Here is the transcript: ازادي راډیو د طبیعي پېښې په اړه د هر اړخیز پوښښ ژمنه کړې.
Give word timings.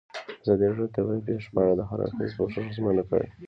ازادي 0.41 0.65
راډیو 0.69 0.87
د 0.89 0.93
طبیعي 0.95 1.21
پېښې 1.27 1.49
په 1.53 1.59
اړه 1.63 1.73
د 1.77 1.81
هر 1.89 1.99
اړخیز 2.05 2.31
پوښښ 2.37 2.55
ژمنه 2.75 3.03
کړې. 3.09 3.27